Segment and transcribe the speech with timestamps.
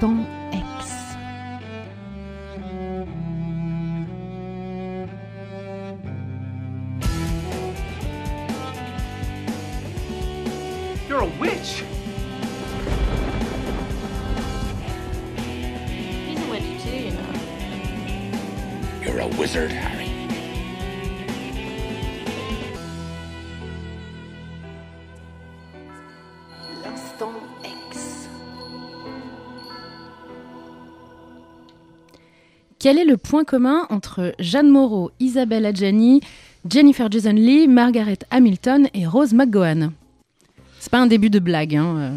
[0.00, 0.37] L'instant
[32.78, 36.20] Quel est le point commun entre Jeanne Moreau, Isabelle Adjani,
[36.68, 39.92] Jennifer Jason Lee, Margaret Hamilton et Rose McGowan?
[40.78, 42.10] C'est pas un début de blague, hein, euh,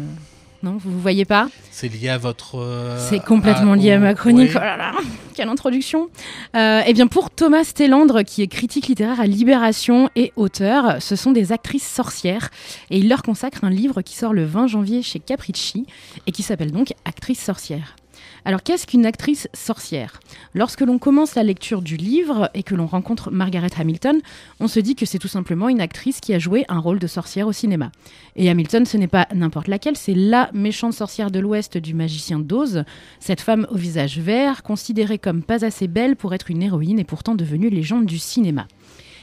[0.62, 1.48] Non, vous ne voyez pas?
[1.72, 2.60] C'est lié à votre.
[2.60, 4.50] euh, C'est complètement lié à ma chronique.
[4.50, 4.56] oui.
[4.56, 4.92] Oh là là,
[5.34, 6.08] quelle introduction
[6.54, 11.16] Euh, Eh bien, pour Thomas Stellandre, qui est critique littéraire à Libération et auteur, ce
[11.16, 12.50] sont des actrices sorcières
[12.90, 15.86] et il leur consacre un livre qui sort le 20 janvier chez Capricci
[16.28, 17.96] et qui s'appelle donc Actrice sorcière.
[18.44, 20.18] Alors, qu'est-ce qu'une actrice sorcière?
[20.52, 24.20] Lorsque l'on commence la lecture du livre et que l'on rencontre Margaret Hamilton,
[24.58, 27.06] on se dit que c'est tout simplement une actrice qui a joué un rôle de
[27.06, 27.92] sorcière au cinéma.
[28.34, 32.40] Et Hamilton, ce n'est pas n'importe laquelle, c'est la méchante sorcière de l'Ouest du magicien
[32.40, 32.82] d'Oz,
[33.20, 37.04] cette femme au visage vert, considérée comme pas assez belle pour être une héroïne et
[37.04, 38.66] pourtant devenue légende du cinéma.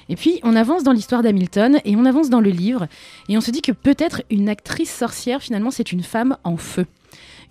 [0.08, 2.88] Et puis, on avance dans l'histoire d'Hamilton et on avance dans le livre
[3.28, 6.88] et on se dit que peut-être une actrice sorcière, finalement, c'est une femme en feu.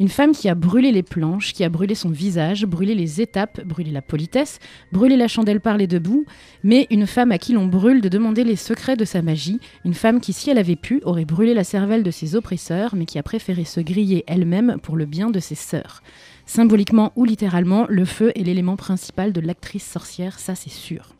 [0.00, 3.64] Une femme qui a brûlé les planches, qui a brûlé son visage, brûlé les étapes,
[3.64, 4.60] brûlé la politesse,
[4.92, 6.24] brûlé la chandelle par les deux bouts,
[6.62, 9.94] mais une femme à qui l'on brûle de demander les secrets de sa magie, une
[9.94, 13.18] femme qui, si elle avait pu, aurait brûlé la cervelle de ses oppresseurs, mais qui
[13.18, 16.02] a préféré se griller elle-même pour le bien de ses sœurs.
[16.46, 21.14] Symboliquement ou littéralement, le feu est l'élément principal de l'actrice sorcière, ça c'est sûr.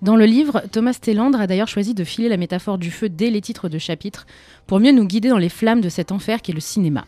[0.00, 3.30] Dans le livre, Thomas Tellandre a d'ailleurs choisi de filer la métaphore du feu dès
[3.30, 4.26] les titres de chapitres
[4.66, 7.04] pour mieux nous guider dans les flammes de cet enfer qu'est le cinéma.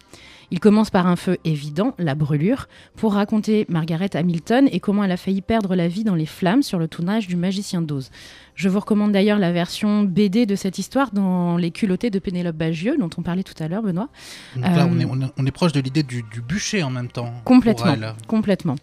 [0.50, 5.12] Il commence par un feu évident, la brûlure, pour raconter Margaret Hamilton et comment elle
[5.12, 8.10] a failli perdre la vie dans les flammes sur le tournage du Magicien d'Oz.
[8.56, 12.56] Je vous recommande d'ailleurs la version BD de cette histoire dans Les culottés de Pénélope
[12.56, 14.08] Bagieux, dont on parlait tout à l'heure, Benoît.
[14.54, 16.82] Donc là, Euh, on est, on est- on est proche de l'idée du, du bûcher
[16.82, 17.32] en même temps.
[17.44, 17.94] Complètement.
[18.26, 18.76] Complètement.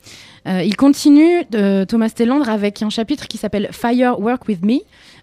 [0.47, 4.79] Euh, il continue, euh, Thomas Tellandre, avec un chapitre qui s'appelle Fire Work With Me,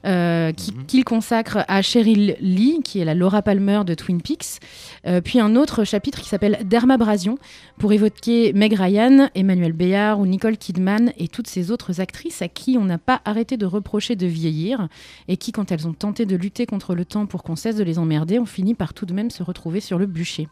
[0.06, 0.86] euh, Mhm.
[0.86, 4.58] qu'il consacre à Cheryl Lee, qui est la Laura Palmer de Twin Peaks.
[5.06, 7.38] Euh, puis un autre chapitre qui s'appelle Dermabrasion,
[7.78, 12.48] pour évoquer Meg Ryan, Emmanuel Béard ou Nicole Kidman et toutes ces autres actrices à
[12.48, 14.88] qui on n'a pas arrêté de reprocher de vieillir
[15.28, 17.84] et qui, quand elles ont tenté de lutter contre le temps pour qu'on cesse de
[17.84, 20.48] les emmerder, ont fini par tout de même se retrouver sur le bûcher.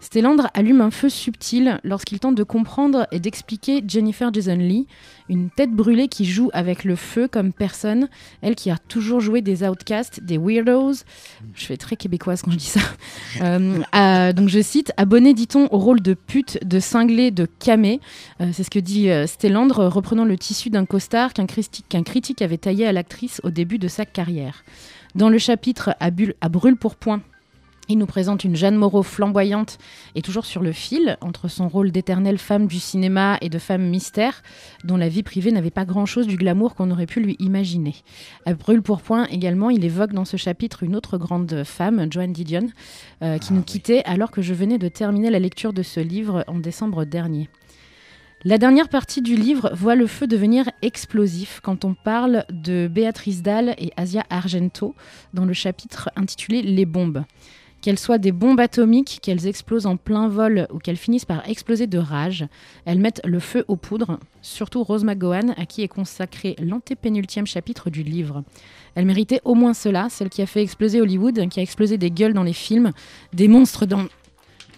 [0.00, 4.86] Stellandre allume un feu subtil lorsqu'il tente de comprendre et d'expliquer Jennifer Jason Lee,
[5.28, 8.08] une tête brûlée qui joue avec le feu comme personne,
[8.42, 10.92] elle qui a toujours joué des outcasts, des weirdos.
[11.54, 12.80] Je fais très québécoise quand je dis ça.
[13.42, 18.00] Euh, à- donc je cite Abonné, dit-on, au rôle de pute, de cinglé, de camé.
[18.40, 22.56] Euh, C'est ce que dit euh, Stellandre, reprenant le tissu d'un costard qu'un critique, avait
[22.56, 24.64] taillé à l'actrice au début de sa carrière.
[25.14, 27.20] Dans le chapitre à, bulle- à brûle pour point,
[27.88, 29.78] il nous présente une Jeanne Moreau flamboyante
[30.14, 33.88] et toujours sur le fil entre son rôle d'éternelle femme du cinéma et de femme
[33.88, 34.42] mystère,
[34.84, 37.94] dont la vie privée n'avait pas grand-chose du glamour qu'on aurait pu lui imaginer.
[38.44, 42.32] À brûle pour point également, il évoque dans ce chapitre une autre grande femme, Joan
[42.32, 42.66] Didion,
[43.22, 46.44] euh, qui nous quittait alors que je venais de terminer la lecture de ce livre
[46.48, 47.48] en décembre dernier.
[48.44, 53.42] La dernière partie du livre voit le feu devenir explosif quand on parle de Béatrice
[53.42, 54.94] Dalle et Asia Argento
[55.34, 57.24] dans le chapitre intitulé Les bombes.
[57.82, 61.86] Qu'elles soient des bombes atomiques, qu'elles explosent en plein vol ou qu'elles finissent par exploser
[61.86, 62.46] de rage,
[62.84, 67.90] elles mettent le feu aux poudres, surtout Rose McGowan, à qui est consacré l'antépénultième chapitre
[67.90, 68.42] du livre.
[68.96, 72.10] Elle méritait au moins cela, celle qui a fait exploser Hollywood, qui a explosé des
[72.10, 72.92] gueules dans les films,
[73.32, 74.06] des monstres dans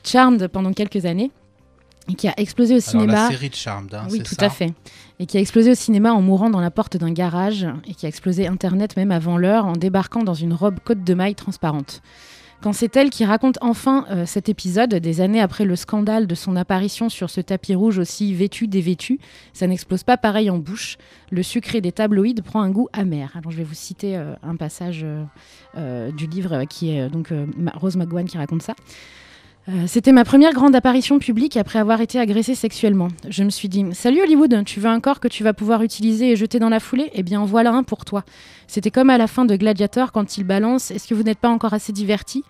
[0.04, 1.30] Charmed pendant quelques années,
[2.09, 3.12] et qui a explosé au Alors cinéma.
[3.12, 4.72] la série de Charmed, hein, Oui, tout ça à fait.
[5.19, 8.06] Et qui a explosé au cinéma en mourant dans la porte d'un garage et qui
[8.06, 12.03] a explosé Internet même avant l'heure en débarquant dans une robe côte de maille transparente.
[12.61, 16.34] Quand c'est elle qui raconte enfin euh, cet épisode, des années après le scandale de
[16.34, 19.21] son apparition sur ce tapis rouge aussi vêtu dévêtu,
[19.53, 20.99] ça n'explose pas pareil en bouche.
[21.31, 23.31] Le sucré des tabloïds prend un goût amer.
[23.37, 25.07] Alors je vais vous citer euh, un passage
[25.77, 27.33] euh, du livre qui est donc
[27.75, 28.75] Rose McGowan qui raconte ça.
[29.68, 33.09] Euh, C'était ma première grande apparition publique après avoir été agressée sexuellement.
[33.28, 36.30] Je me suis dit Salut Hollywood, tu veux un corps que tu vas pouvoir utiliser
[36.30, 37.10] et jeter dans la foulée?
[37.12, 38.24] Eh bien, en voilà un pour toi.
[38.66, 41.50] C'était comme à la fin de Gladiator quand il balance Est-ce que vous n'êtes pas
[41.50, 42.44] encore assez diverti?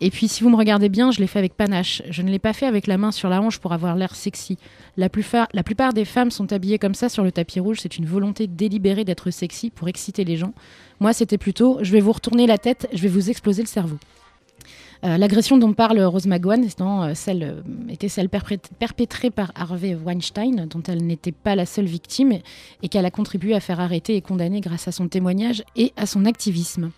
[0.00, 2.02] Et puis, si vous me regardez bien, je l'ai fait avec panache.
[2.08, 4.56] Je ne l'ai pas fait avec la main sur la hanche pour avoir l'air sexy.
[4.96, 7.78] La plupart des femmes sont habillées comme ça sur le tapis rouge.
[7.80, 10.54] C'est une volonté délibérée d'être sexy pour exciter les gens.
[11.00, 13.98] Moi, c'était plutôt Je vais vous retourner la tête, je vais vous exploser le cerveau.
[15.04, 20.82] Euh, L'agression dont parle Rose McGowan euh, euh, était celle perpétrée par Harvey Weinstein, dont
[20.86, 22.32] elle n'était pas la seule victime
[22.82, 26.04] et, qu'elle a contribué à faire arrêter et condamner grâce à son témoignage et à
[26.04, 26.90] son activisme.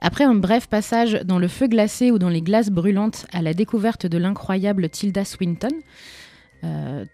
[0.00, 3.54] Après un bref passage dans le feu glacé ou dans les glaces brûlantes à la
[3.54, 5.72] découverte de l'incroyable Tilda Swinton,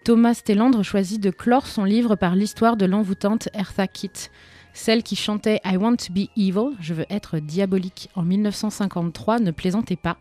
[0.03, 4.31] Thomas Tellandre choisit de clore son livre par l'histoire de l'envoûtante Eartha Kitt,
[4.73, 9.51] celle qui chantait I want to be evil, je veux être diabolique, en 1953, ne
[9.51, 10.17] plaisantez pas.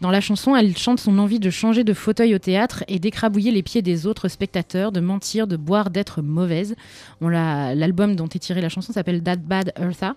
[0.00, 3.50] Dans la chanson, elle chante son envie de changer de fauteuil au théâtre et d'écrabouiller
[3.50, 6.74] les pieds des autres spectateurs, de mentir, de boire, d'être mauvaise.
[7.22, 10.14] L'album dont est tirée la chanson s'appelle That Bad Eartha.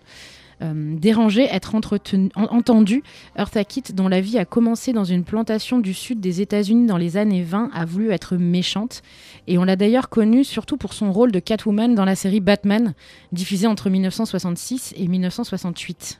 [0.61, 3.01] Euh, dérangée, être entretenu- en- entendue,
[3.38, 6.97] Eartha Kitt, dont la vie a commencé dans une plantation du sud des États-Unis dans
[6.97, 9.01] les années 20, a voulu être méchante.
[9.47, 12.94] Et on l'a d'ailleurs connue surtout pour son rôle de Catwoman dans la série Batman,
[13.31, 16.19] diffusée entre 1966 et 1968.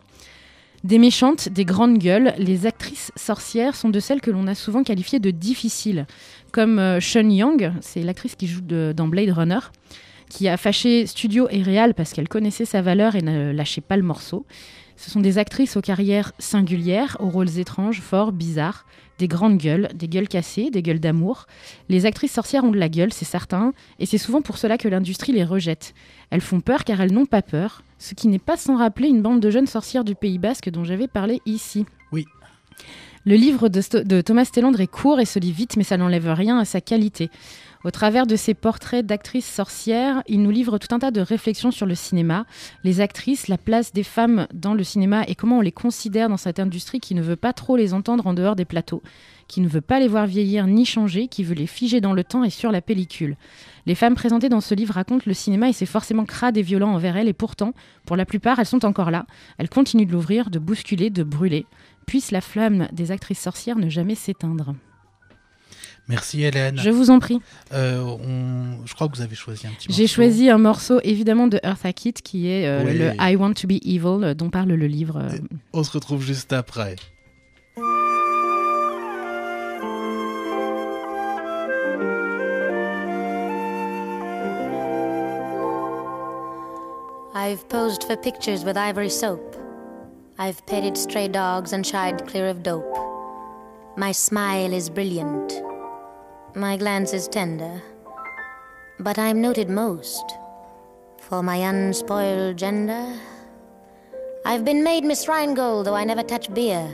[0.86, 4.84] Des méchantes, des grandes gueules, les actrices sorcières sont de celles que l'on a souvent
[4.84, 6.08] qualifiées de difficiles,
[6.54, 9.60] comme euh, Sean Young, c'est l'actrice qui joue dans Blade Runner,
[10.30, 13.98] qui a fâché studio et réal parce qu'elle connaissait sa valeur et ne lâchait pas
[13.98, 14.46] le morceau.
[14.96, 18.86] Ce sont des actrices aux carrières singulières, aux rôles étranges, forts, bizarres,
[19.18, 21.46] des grandes gueules, des gueules cassées, des gueules d'amour.
[21.88, 24.88] Les actrices sorcières ont de la gueule, c'est certain, et c'est souvent pour cela que
[24.88, 25.94] l'industrie les rejette.
[26.32, 29.22] Elles font peur car elles n'ont pas peur, ce qui n'est pas sans rappeler une
[29.22, 31.86] bande de jeunes sorcières du Pays Basque dont j'avais parlé ici.
[32.12, 32.26] Oui.
[33.26, 36.58] Le livre de, Thomas Tellandre est court et se lit vite, mais ça n'enlève rien
[36.58, 37.30] à sa qualité.
[37.86, 41.72] Au travers de ses portraits d'actrices sorcières, il nous livre tout un tas de réflexions
[41.72, 42.46] sur le cinéma,
[42.84, 46.36] les actrices, la place des femmes dans le cinéma et comment on les considère dans
[46.36, 49.02] cette industrie qui ne veut pas trop les entendre en dehors des plateaux,
[49.48, 52.26] qui ne veut pas les voir vieillir ni changer, qui veut les figer dans le
[52.26, 53.38] temps et sur la pellicule.
[53.86, 56.94] Les femmes présentées dans ce livre racontent le cinéma et c'est forcément crade et violent
[56.94, 57.74] envers elles et pourtant,
[58.06, 59.26] pour la plupart, elles sont encore là.
[59.58, 61.66] Elles continuent de l'ouvrir, de bousculer, de brûler.
[62.06, 64.74] Puisse la flamme des actrices sorcières ne jamais s'éteindre.
[66.10, 66.78] Merci Hélène.
[66.80, 67.40] Je vous en prie.
[67.72, 70.16] Euh, on- Je crois que vous avez choisi un petit J'ai morceau.
[70.16, 72.98] choisi un morceau évidemment de Eartha Kitt qui est euh, Oui.
[72.98, 75.18] le I Want to Be Evil euh, dont parle le livre.
[75.18, 75.38] euh.
[75.74, 76.96] On se retrouve juste après.
[87.34, 89.56] I've posed for pictures with ivory soap.
[90.38, 92.98] I've petted stray dogs and shied clear of dope.
[93.98, 95.54] My smile is brilliant.
[96.56, 97.82] My glance is tender.
[99.00, 100.38] But I'm noted most
[101.20, 103.14] for my unspoiled gender.
[104.46, 106.94] I've been made Miss Rheingold, though I never touch beer.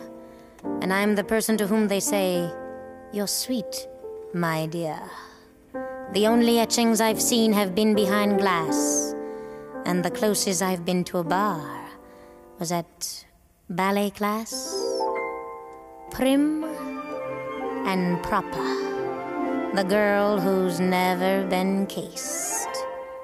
[0.82, 2.52] And I'm the person to whom they say,
[3.14, 3.88] You're sweet,
[4.34, 5.00] my dear.
[6.14, 9.16] The only etchings I've seen have been behind glass
[9.86, 11.88] and the closest I've been to a bar
[12.60, 13.26] was at
[13.70, 14.76] ballet class.
[16.12, 16.64] Prim
[17.86, 18.85] and proper.
[19.76, 22.70] The girl who's never been cased.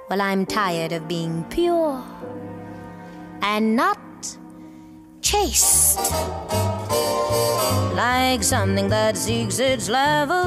[0.10, 2.04] Well, I'm tired of being pure
[3.42, 3.98] and not
[5.22, 6.12] chaste.
[7.96, 10.44] Like something that seeks its level.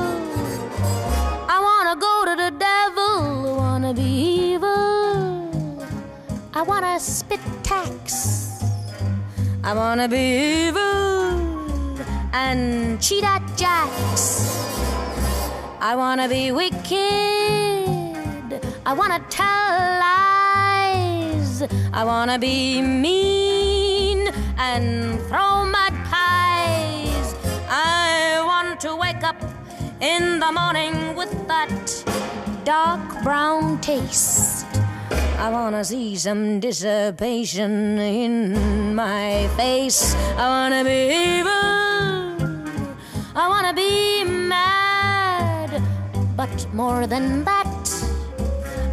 [1.49, 4.03] I wanna go to the devil, I wanna be
[4.53, 5.87] evil.
[6.53, 8.63] I wanna spit tax.
[9.63, 11.41] I wanna be evil
[12.35, 14.74] and cheat at jacks.
[15.87, 16.97] I wanna be wicked.
[18.87, 19.71] I wanna tell
[20.09, 21.63] lies.
[21.93, 27.35] I wanna be mean and throw mud pies.
[27.69, 29.37] I want to wake up
[30.01, 31.77] in the morning with that
[32.65, 34.65] dark brown taste.
[35.39, 40.15] I wanna see some dissipation in my face.
[40.39, 41.01] I wanna be
[41.37, 41.75] evil.
[43.37, 44.24] I wanna be
[46.75, 47.89] more than that,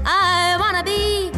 [0.05, 1.31] I wanna be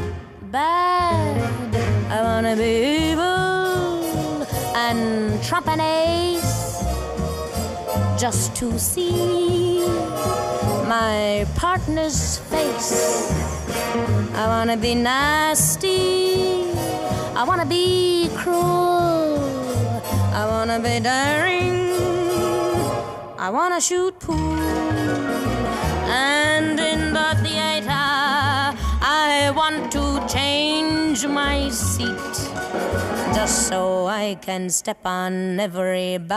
[0.51, 1.73] bad.
[2.11, 4.43] I wanna be evil
[4.75, 6.83] and trump an ace
[8.19, 9.87] just to see
[10.85, 13.31] my partner's face.
[14.35, 16.65] I wanna be nasty.
[17.35, 19.39] I wanna be cruel.
[20.33, 21.79] I wanna be daring.
[23.39, 25.52] I wanna shoot pool.
[26.13, 32.35] And in the theater, I want to change my seat.
[33.33, 36.29] Just so I can step on everybody's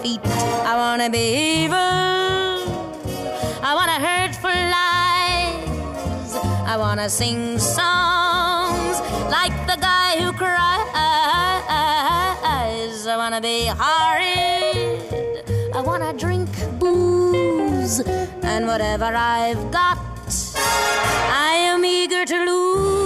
[0.00, 0.24] feet.
[0.24, 1.76] I wanna be evil.
[3.68, 6.30] I wanna hurt for lies.
[6.72, 10.56] I wanna sing songs like the guy who cries.
[13.08, 15.44] I wanna be horrid.
[15.74, 16.45] I wanna drink
[17.86, 19.98] And whatever I've got,
[20.56, 23.05] I am eager to lose.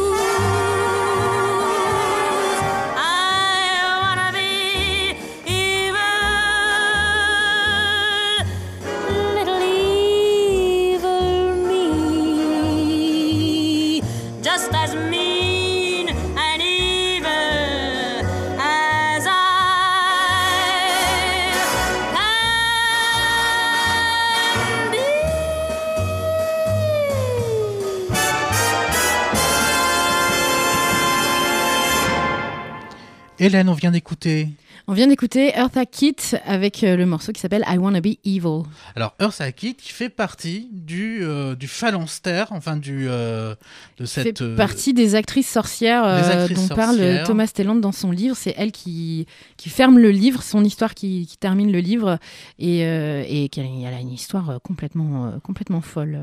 [33.43, 34.51] Hélène, on vient d'écouter.
[34.89, 38.63] On vient d'écouter Eartha Kitt avec euh, le morceau qui s'appelle I Wanna Be Evil.
[38.97, 43.55] Alors, Eartha Kitt qui fait partie du, euh, du phalanstère, enfin du, euh,
[43.99, 44.39] de cette.
[44.39, 47.23] fait euh, partie des actrices sorcières euh, actrices dont parle.
[47.27, 48.37] Thomas Telland dans son livre.
[48.37, 52.19] C'est elle qui, qui ferme le livre, son histoire qui, qui termine le livre,
[52.59, 56.19] et, et qu'elle elle a une histoire complètement, complètement folle.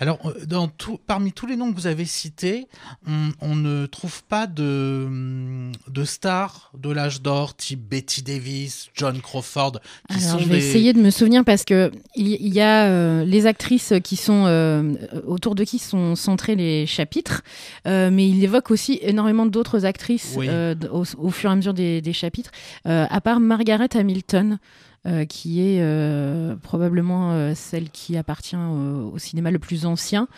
[0.00, 2.66] Alors, dans tout, parmi tous les noms que vous avez cités,
[3.06, 8.88] on, on ne trouve pas de, hum, de stars de l'âge d'or, type Betty Davis,
[8.94, 9.72] John Crawford,
[10.08, 10.68] qui Alors, sont je vais des.
[10.68, 14.94] essayer de me souvenir parce que il y, a euh, les actrices qui sont euh,
[15.26, 17.42] autour de qui sont centrés les chapitres,
[17.86, 20.48] euh, mais il évoque aussi énormément d'autres actrices Oui.
[20.92, 22.50] au, au fur et à mesure des, des chapitres,
[22.84, 24.58] à part Margaret Hamilton.
[25.06, 30.28] Euh, qui est euh, probablement euh, celle qui appartient au, au cinéma le plus ancien.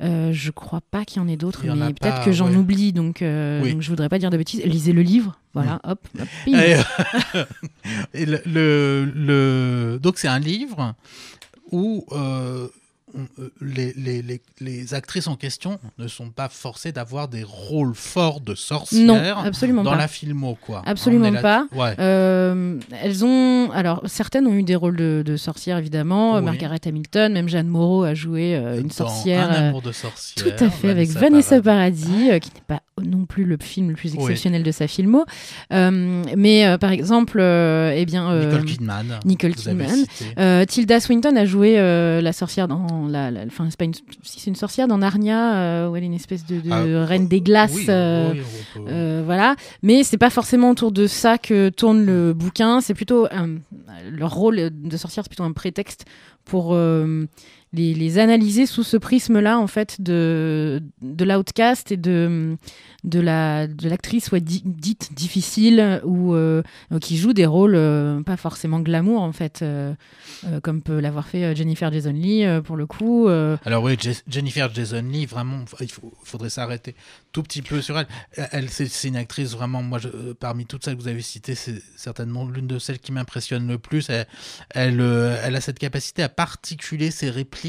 [0.00, 2.56] Je crois pas qu'il y en ait d'autres, mais peut-être que j'en ouais.
[2.56, 3.72] oublie, donc, Oui.
[3.72, 4.64] donc je voudrais pas dire de bêtises.
[4.64, 6.56] Lisez le livre, voilà, hop, hop, ping.
[8.14, 10.94] Et, le, le- le- donc c'est un livre
[11.70, 12.06] où
[13.60, 18.40] les, les, les, les actrices en question ne sont pas forcées d'avoir des rôles forts
[18.40, 19.96] de non, sorcières absolument dans pas.
[19.96, 20.82] la filmo quoi.
[20.86, 21.66] Absolument là- pas.
[21.72, 21.94] Ouais.
[21.98, 26.34] Euh, elles ont, alors certaines ont eu des rôles de, de sorcières évidemment.
[26.36, 26.42] Oui.
[26.42, 29.50] Margaret Hamilton, même Jeanne Moreau a joué euh, une Dans sorcière.
[29.50, 30.56] Un euh, amour de sorcière.
[30.56, 33.94] tout à fait avec Vanessa Paradis, euh, qui n'est pas non plus le film le
[33.94, 34.18] plus Oui.
[34.20, 35.24] exceptionnel de sa filmo.
[35.72, 39.20] Euh, mais euh, par exemple, euh, eh bien, euh, Nicole Kidman.
[39.24, 40.04] Nicole Kidman.
[40.38, 43.94] euh, Tilda Swinton a joué euh, la sorcière dans la, la- enfin c'est pas une,
[43.94, 47.04] si c'est une sorcière dans Narnia euh, où elle est une espèce de, de Ah,
[47.04, 47.74] reine des glaces.
[47.74, 48.40] oui, euh, oui,
[48.74, 52.80] peut- euh, voilà, mais c'est pas forcément autour de ça que tourne le bouquin.
[52.80, 53.56] C'est plutôt un-
[54.10, 56.04] leur rôle de sorcière, c'est plutôt un prétexte
[56.44, 57.26] pour euh,
[57.72, 62.56] les, analyser sous ce prisme-là, en fait, de de l'outcast et de
[63.04, 66.62] de la de l'actrice ouais, di- dite difficile ou euh,
[67.00, 69.94] qui joue des rôles euh, pas forcément glamour en fait, euh,
[70.62, 73.28] comme peut l'avoir fait Jennifer Jason euh, pour le coup.
[73.28, 75.88] Alors oui, Je- Jennifer Jason Leigh, vraiment, il
[76.24, 76.94] faudrait s'arrêter
[77.32, 78.06] tout petit peu sur elle.
[78.50, 80.00] Elle, c'est une actrice vraiment, moi,
[80.40, 83.78] parmi toutes celles que vous avez citées, c'est certainement l'une de celles qui m'impressionne le
[83.78, 84.10] plus.
[84.10, 84.26] Elle,
[85.44, 87.59] elle a cette capacité à particuler ses répliques.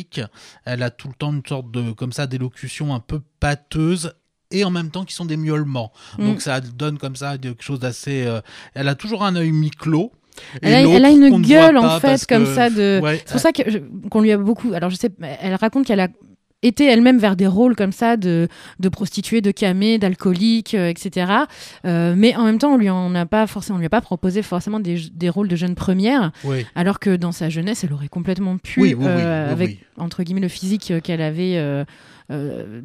[0.65, 4.13] Elle a tout le temps une sorte de, comme ça, d'élocution un peu pâteuse
[4.51, 5.91] et en même temps qui sont des miaulements.
[6.17, 6.25] Mm.
[6.25, 8.25] Donc ça donne comme ça quelque chose d'assez...
[8.25, 8.41] euh,
[8.73, 10.11] elle a toujours un œil mi-clos.
[10.61, 12.99] Elle a, elle une ne gueule en fait comme que- ça de.
[13.03, 13.49] Ouais, C'est pour ça
[14.09, 14.73] qu'on lui a beaucoup.
[14.73, 15.09] Alors je sais,
[15.41, 16.07] elle raconte qu'elle a
[16.63, 18.47] été elle-même vers des rôles comme ça de,
[18.79, 21.31] de prostituée, de camée, d'alcoolique, euh, etc.
[21.85, 24.01] Euh, mais en même temps, on lui en a pas forcément, on lui a pas
[24.01, 26.65] proposé forcément des, des rôles de jeune première, oui.
[26.75, 30.23] alors que dans sa jeunesse, elle aurait complètement pu, Oui, oui, oui, euh, avec entre
[30.23, 31.85] guillemets le physique qu'elle avait.
[32.31, 32.81] Euh,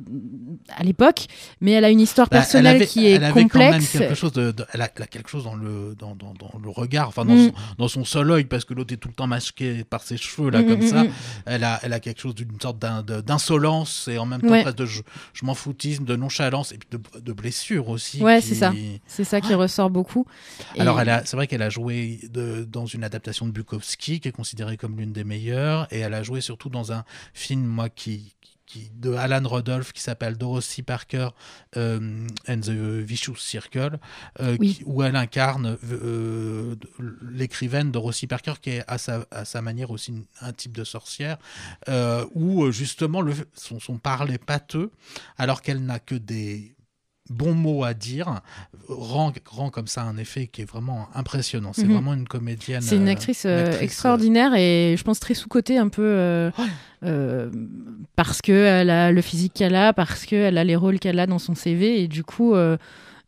[0.76, 1.26] à l'époque,
[1.60, 3.72] mais elle a une histoire Bah, personnelle elle avait- qui est elle avait quand même
[3.74, 3.92] complexe.
[3.98, 6.52] quelque chose de, de- elle, a, elle a quelque chose dans le dans, dans, dans
[6.62, 7.46] le regard, enfin dans, Mm.
[7.48, 10.16] son, dans son seul œil parce que l'autre est tout le temps masqué par ses
[10.16, 11.04] cheveux là Mm, comme mm, ça.
[11.46, 14.64] Elle a elle a quelque chose d'une sorte d'insolence et en même temps Ouais.
[14.72, 18.22] de je, je m'en foutisme, de nonchalance et puis de, de blessure aussi.
[18.22, 18.72] Ouais, qui- c'est ça.
[19.06, 20.26] C'est ça qui ressort beaucoup.
[20.74, 24.20] Et- Alors, elle a, c'est vrai qu'elle a joué de, dans une adaptation de Bukowski,
[24.20, 27.64] qui est considérée comme l'une des meilleures, et elle a joué surtout dans un film,
[27.64, 28.34] moi, qui,
[28.66, 31.28] qui de Alan Rodolph, qui s'appelle Dorothy Parker
[31.76, 33.99] euh, and the Vicious Circle,
[34.40, 34.75] euh, Oui.
[34.75, 36.75] qui- où elle incarne euh,
[37.23, 41.38] l'écrivaine Dorothy Parker, qui est à sa, à sa manière aussi un type de sorcière,
[42.35, 44.90] où justement le, son, son parler pâteux,
[45.38, 46.75] alors qu'elle n'a que des
[47.30, 48.40] bons mots à dire,
[48.88, 51.73] rend, rend comme ça un effet qui est vraiment impressionnant.
[51.73, 51.92] C'est Mhm.
[51.92, 52.83] vraiment une comédienne.
[52.83, 56.02] C'est une euh, actrice, une euh, actrice, extraordinaire et je pense très sous-cotée un peu
[56.04, 56.50] euh,
[57.04, 57.50] euh,
[58.14, 61.38] parce qu'elle a le physique qu'elle a, parce qu'elle a les rôles qu'elle a dans
[61.38, 62.54] son CV et du coup,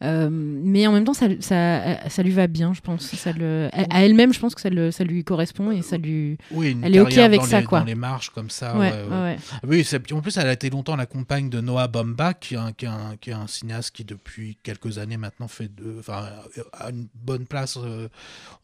[0.03, 3.03] euh, Euh, mais en même temps, ça, ça, ça, lui va bien, je pense.
[3.03, 6.39] Ça le, à elle-même, je pense que ça, le, ça lui correspond et ça lui.
[6.51, 7.81] Oui, une elle est ok avec dans ça, les, quoi.
[7.81, 8.77] Dans les marches comme ça.
[8.77, 9.37] Ouais, ouais, ouais.
[9.67, 12.73] Oui, en plus, elle a été longtemps la compagne de Noah Baumbach, qui est un,
[12.73, 16.29] qui est un, qui est un cinéaste qui, depuis quelques années maintenant, fait de, enfin,
[16.73, 18.09] a une bonne place, euh,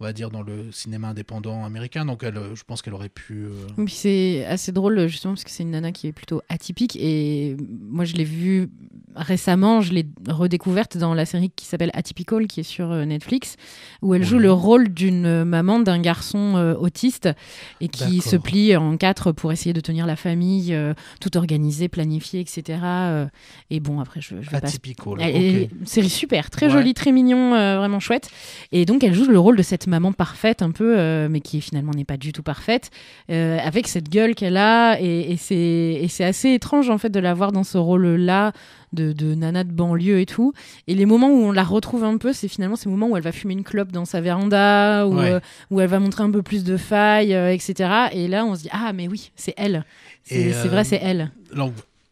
[0.00, 2.04] on va dire, dans le cinéma indépendant américain.
[2.04, 3.44] Donc, elle, euh, je pense qu'elle aurait pu.
[3.44, 7.56] euh, c'est assez drôle justement parce que c'est une nana qui est plutôt atypique et
[7.68, 8.70] moi je l'ai vue
[9.14, 13.56] récemment, je l'ai redécouverte dans la série qui s'appelle Atypical qui est sur euh, Netflix
[14.02, 17.28] où elle joue le rôle d'une maman d'un garçon euh, autiste
[17.80, 21.88] et qui se plie en quatre pour essayer de tenir la famille, euh, tout organisé,
[21.88, 22.78] planifié, etc.
[22.84, 23.26] euh,
[23.70, 25.14] et bon après je, je vais pas atypical.
[25.20, 25.40] elle- ok.
[25.42, 26.72] elle- une série super, très Ouais.
[26.72, 28.30] jolie, très mignon, euh, vraiment chouette.
[28.72, 31.60] Et donc elle joue le rôle de cette maman parfaite un peu, euh, mais qui
[31.60, 32.90] finalement n'est pas du tout parfaite,
[33.30, 34.98] euh, avec cette gueule qu'elle a.
[35.00, 38.52] Et c'est assez étrange en fait de la voir dans ce rôle-là
[38.94, 40.52] de, de nana de banlieue et tout.
[40.86, 43.22] Et les moments où on la retrouve un peu, c'est finalement ces moments où elle
[43.22, 45.32] va fumer une clope dans sa véranda, où, Ouais.
[45.32, 47.90] euh, où elle va montrer un peu plus de failles, euh, etc.
[48.12, 49.84] Et là on se dit ah mais oui, c'est elle.
[50.22, 51.30] C'est c'est euh, vrai, c'est elle.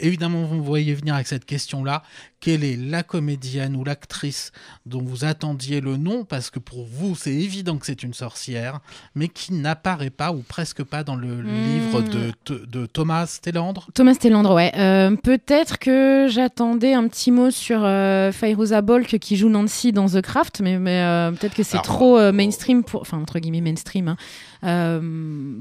[0.02, 2.02] Évidemment, vous me voyez venir avec cette question-là.
[2.40, 4.50] Quelle est la comédienne ou l'actrice
[4.84, 6.24] dont vous attendiez le nom?
[6.24, 8.80] Parce que pour vous, c'est évident que c'est une sorcière,
[9.14, 12.32] mais qui n'apparaît pas ou presque pas dans le livre de,
[12.66, 13.88] de Thomas Tellandre.
[13.94, 14.72] Thomas Tellandre, ouais.
[14.76, 20.08] Euh, Peut-être que j'attendais un petit mot sur euh, Fairouza Balk qui joue Nancy dans
[20.08, 23.60] The Craft, mais, mais euh, peut-être que c'est trop euh, mainstream, pour, enfin entre guillemets
[23.60, 24.16] mainstream,
[24.62, 25.00] hein,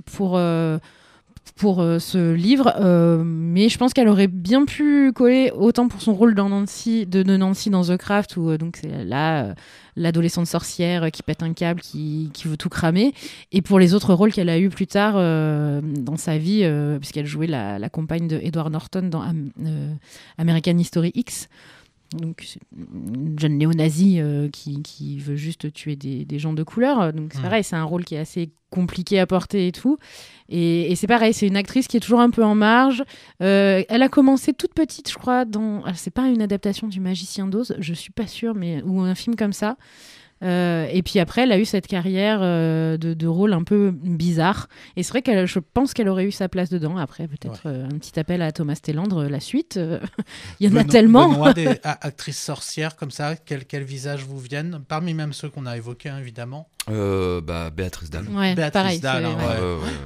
[0.05, 0.39] pour,
[1.55, 2.74] pour euh, ce livre.
[2.79, 7.69] euh, mais je pense qu'elle aurait bien pu coller autant pour son rôle de, Nancy
[7.69, 9.53] dans The Craft, où euh, c'est là
[9.95, 13.13] l'adolescente sorcière qui pète un câble, qui, qui veut tout cramer,
[13.51, 16.65] et pour les autres rôles qu'elle a eu plus tard dans sa vie,
[17.00, 19.51] puisqu'elle jouait la, compagne de Edward Norton dans Am-
[20.38, 21.50] American History X.
[22.18, 26.63] Donc, c'est une jeune néo-nazie euh, qui, qui veut juste tuer des, des gens de
[26.63, 27.13] couleur.
[27.13, 29.98] Donc, c'est pareil, c'est un rôle qui est assez compliqué à porter et tout.
[30.50, 33.03] Et, et c'est pareil, c'est une actrice qui est toujours un peu en marge.
[33.41, 35.84] Euh, elle a commencé toute petite, je crois, dans.
[35.86, 39.15] ah, C'est pas une adaptation du Magicien d'Oz, je suis pas sûre, mais ou un
[39.15, 39.77] film comme ça.
[40.43, 43.91] Euh, et puis après, elle a eu cette carrière euh, de, de rôle un peu
[43.91, 44.67] bizarre.
[44.95, 46.97] Et c'est vrai qu'elle, je pense qu'elle aurait eu sa place dedans.
[46.97, 49.80] Après, peut-être euh, un petit appel à Thomas Tellandre, la suite.
[50.60, 51.30] Il y en a tellement.
[51.30, 54.82] Benoît, des actrices sorcières comme ça, quel, quel visage vous viennent?
[54.88, 56.67] Parmi même ceux qu'on a évoqués, hein, évidemment.
[56.89, 58.28] Euh, bah, Béatrice Dalle.
[58.30, 59.00] Ouais, Béatrice pareil.
[59.00, 59.38] Dalle, hein,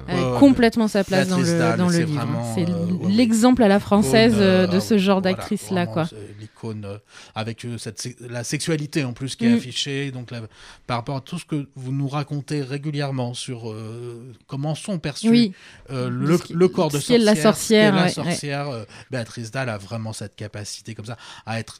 [0.09, 0.39] ouais.
[0.39, 2.27] complètement sa place dans le, Dalle, dans le c'est livre.
[2.53, 2.65] C'est
[3.09, 5.87] l'exemple à la française euh, de ce genre voilà, d'actrice-là.
[5.87, 6.05] quoi.
[6.37, 6.97] L'icône euh,
[7.33, 9.55] avec cette, la sexualité en plus qui est Mm.
[9.57, 10.41] affichée, donc là,
[10.85, 15.29] par rapport à tout ce que vous nous racontez régulièrement sur euh, comment sont perçus
[15.29, 15.53] Oui.
[15.91, 19.69] euh, le, qui- le corps de sorcière, la sorcière, la ouais, sorcière, euh, Béatrice Dalle
[19.69, 21.79] a vraiment cette capacité comme ça à être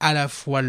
[0.00, 0.60] à la fois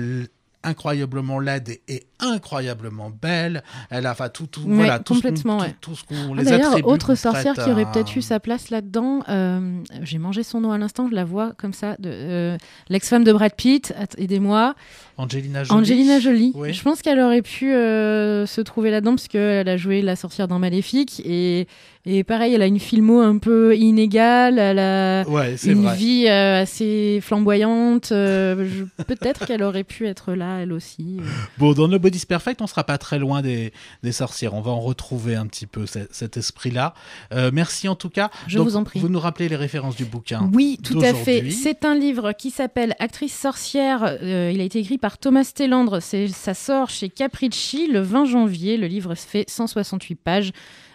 [0.63, 3.63] incroyablement laide et, et incroyablement belle.
[3.89, 5.75] Elle a enfin tout, tout Ouais, voilà, tout ce qu'on- complètement, tout- ouais.
[5.81, 9.21] tout ce qu'on Ah, les D'ailleurs, autre sorcière qui aurait peut-être eu sa place là-dedans,
[9.29, 12.57] euh, j'ai mangé son nom à l'instant, je la vois comme ça, de, euh,
[12.89, 14.75] l'ex-femme de Brad Pitt, aidez-moi,
[15.17, 15.79] Angelina Jolie.
[15.79, 16.51] Angelina Jolie.
[16.55, 16.73] Oui.
[16.73, 20.47] Je pense qu'elle aurait pu euh, se trouver là-dedans parce qu'elle a joué la sorcière
[20.47, 21.67] dans Maléfique et,
[22.05, 25.95] et pareil, elle a une filmo un peu inégale, elle a Ouais, une vrai.
[25.97, 28.13] vie euh, assez flamboyante.
[28.13, 31.17] euh, Peut-être qu'elle aurait pu être là, elle aussi.
[31.57, 34.55] Bon, dans Body's Perfect, on sera pas très loin des, des sorcières.
[34.55, 36.95] On va en retrouver un petit peu ce- cet esprit-là.
[37.31, 38.31] Euh, merci en tout cas.
[38.47, 38.99] Je Donc, vous en prie.
[38.99, 40.49] Vous nous rappelez les références du bouquin.
[40.53, 41.51] Oui, tout à fait.
[41.51, 44.17] C'est un livre qui s'appelle Actrice sorcière.
[44.23, 45.99] Euh, il a été écrit par Thomas Tellandre.
[46.01, 48.77] Ça sort chez Capricci le 20 janvier.
[48.77, 50.51] Le livre fait 168 pages.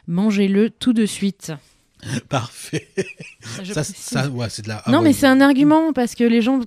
[0.09, 1.53] Mangez-le tout de suite.
[2.29, 2.89] Parfait.
[3.63, 3.97] Je Ça, précise.
[3.97, 4.83] ça, ouais, c'est de la.
[4.85, 5.05] ah non, ouais.
[5.05, 6.61] mais c'est un argument parce que les gens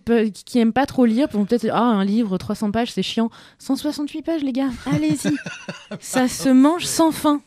[0.46, 3.30] qui aiment pas trop lire vont peut-être dire Ah, un livre, 300 pages, c'est chiant.
[3.60, 5.36] 168 pages, les gars, allez-y.
[6.00, 7.42] Ça se mange sans fin.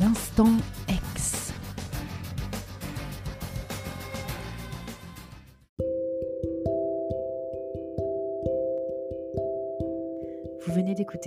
[0.00, 0.50] L'instant
[0.88, 1.03] X.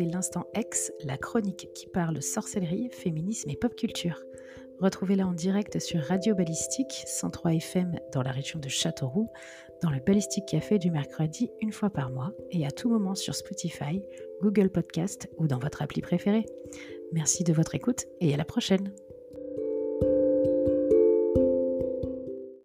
[0.05, 4.21] l'Instant X, la chronique qui parle sorcellerie, féminisme et pop culture.
[4.79, 9.29] Retrouvez-la en direct sur Radio Ballistique 103 FM dans la région de Châteauroux,
[9.81, 13.35] dans le Ballistique Café du mercredi une fois par mois et à tout moment sur
[13.35, 14.01] Spotify,
[14.41, 16.45] Google Podcast ou dans votre appli préférée.
[17.11, 18.93] Merci de votre écoute et à la prochaine.